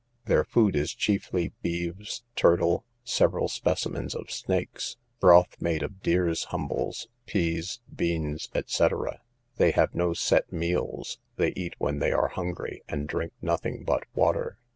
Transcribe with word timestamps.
Their 0.25 0.43
food 0.43 0.75
is 0.75 0.95
chiefly 0.95 1.53
beeves, 1.61 2.23
turtle, 2.35 2.85
several 3.03 3.47
species 3.47 4.15
of 4.15 4.31
snakes, 4.31 4.97
broth 5.19 5.55
made 5.59 5.83
of 5.83 6.01
deer's 6.01 6.45
humbles, 6.45 7.07
peas, 7.27 7.81
beans, 7.95 8.49
&c. 8.65 8.87
They 9.57 9.69
have 9.69 9.93
no 9.93 10.13
set 10.15 10.51
meals: 10.51 11.19
they 11.35 11.53
eat 11.55 11.75
when 11.77 11.99
they 11.99 12.11
are 12.11 12.29
hungry, 12.29 12.81
and 12.89 13.07
drink 13.07 13.33
nothing 13.43 13.83
but 13.83 14.05
water. 14.15 14.57